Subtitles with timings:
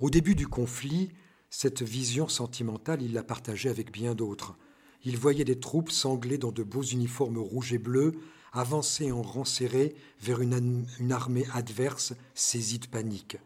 [0.00, 1.10] Au début du conflit,
[1.50, 4.56] cette vision sentimentale, il la partageait avec bien d'autres.
[5.04, 8.12] Il voyait des troupes sanglées dans de beaux uniformes rouges et bleus,
[8.52, 13.36] avancer en rang serré vers une, armée adverse saisie de panique.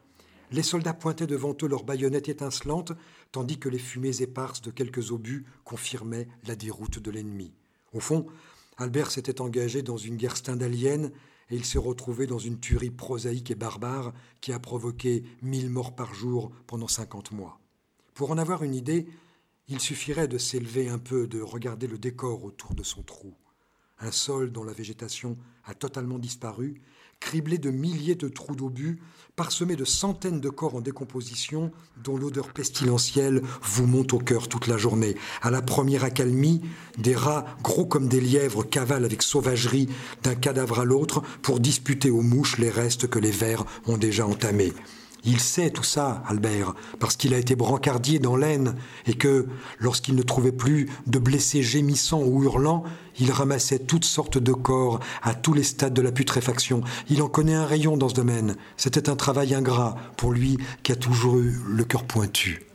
[0.51, 2.93] Les soldats pointaient devant eux leurs baïonnettes étincelantes,
[3.31, 7.53] tandis que les fumées éparses de quelques obus confirmaient la déroute de l'ennemi.
[7.93, 8.25] Au fond,
[8.77, 11.11] Albert s'était engagé dans une guerre stendhalienne
[11.49, 15.95] et il s'est retrouvé dans une tuerie prosaïque et barbare qui a provoqué mille morts
[15.95, 17.59] par jour pendant cinquante mois.
[18.13, 19.07] Pour en avoir une idée,
[19.67, 23.33] il suffirait de s'élever un peu, de regarder le décor autour de son trou.
[23.99, 26.81] Un sol dont la végétation a totalement disparu
[27.19, 28.99] criblé de milliers de trous d'obus,
[29.35, 31.71] parsemé de centaines de corps en décomposition,
[32.03, 35.15] dont l'odeur pestilentielle vous monte au cœur toute la journée.
[35.41, 36.61] À la première accalmie,
[36.97, 39.89] des rats gros comme des lièvres cavalent avec sauvagerie
[40.23, 44.25] d'un cadavre à l'autre pour disputer aux mouches les restes que les vers ont déjà
[44.25, 44.73] entamés.
[45.25, 48.75] Il sait tout ça, Albert, parce qu'il a été brancardier dans l'Aisne,
[49.05, 49.47] et que,
[49.79, 52.83] lorsqu'il ne trouvait plus de blessés gémissants ou hurlants,
[53.19, 56.81] il ramassait toutes sortes de corps à tous les stades de la putréfaction.
[57.09, 58.55] Il en connaît un rayon dans ce domaine.
[58.77, 62.65] C'était un travail ingrat pour lui qui a toujours eu le cœur pointu.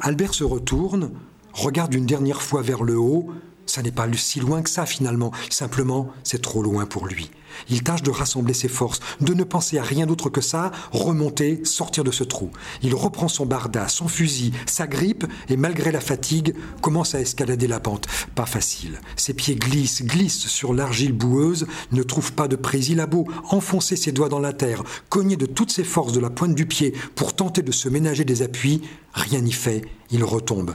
[0.00, 1.12] Albert se retourne,
[1.52, 3.30] regarde une dernière fois vers le haut,
[3.72, 7.30] ça n'est pas si loin que ça finalement, simplement c'est trop loin pour lui.
[7.70, 11.64] Il tâche de rassembler ses forces, de ne penser à rien d'autre que ça, remonter,
[11.64, 12.50] sortir de ce trou.
[12.82, 17.66] Il reprend son barda, son fusil, sa grippe et malgré la fatigue, commence à escalader
[17.66, 18.08] la pente.
[18.34, 19.00] Pas facile.
[19.16, 22.90] Ses pieds glissent, glissent sur l'argile boueuse, ne trouve pas de prise.
[22.90, 26.20] Il a beau enfoncer ses doigts dans la terre, cogner de toutes ses forces de
[26.20, 28.82] la pointe du pied pour tenter de se ménager des appuis,
[29.14, 30.74] rien n'y fait, il retombe.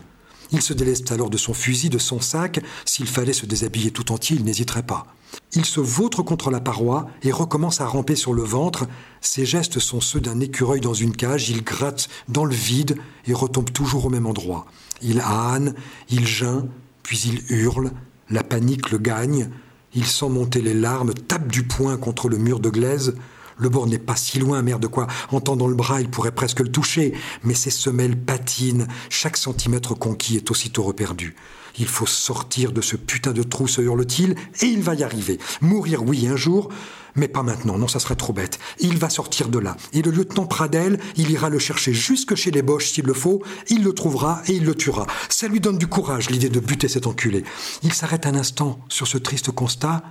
[0.52, 2.62] Il se déleste alors de son fusil, de son sac.
[2.86, 5.06] S'il fallait se déshabiller tout entier, il n'hésiterait pas.
[5.54, 8.88] Il se vautre contre la paroi et recommence à ramper sur le ventre.
[9.22, 11.50] Ses gestes sont ceux d'un écureuil dans une cage.
[11.50, 14.66] Il gratte dans le vide et retombe toujours au même endroit.
[15.02, 15.76] Il âne,
[16.10, 16.68] il geint,
[17.04, 17.92] puis il hurle.
[18.30, 19.50] La panique le gagne.
[19.94, 23.16] Il sent monter les larmes, tape du poing contre le mur de glaise.
[23.58, 25.08] Le bord n'est pas si loin, merde quoi.
[25.32, 27.14] En tendant le bras, il pourrait presque le toucher,
[27.44, 28.88] mais ses semelles patinent.
[29.10, 31.36] Chaque centimètre conquis est aussitôt reperdu.
[31.80, 35.40] Il faut sortir de ce putain de trou, se hurle-t-il, et il va y arriver.
[35.62, 36.70] Mourir, oui, un jour,
[37.16, 38.60] mais pas maintenant, non, ça serait trop bête.
[38.80, 39.76] Il va sortir de là.
[39.94, 43.44] Et le lieutenant Pradel, il ira le chercher jusque chez les Boches s'il le faut,
[43.70, 45.08] il le trouvera et il le tuera.
[45.30, 47.44] Ça lui donne du courage, l'idée de buter cet enculé.
[47.84, 50.04] Il s'arrête un instant sur ce triste constat,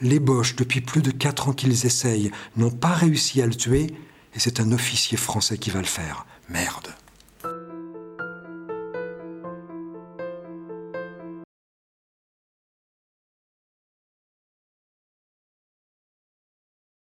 [0.00, 3.88] les Boches, depuis plus de quatre ans qu'ils essayent, n'ont pas réussi à le tuer,
[4.34, 6.26] et c'est un officier français qui va le faire.
[6.48, 6.88] Merde.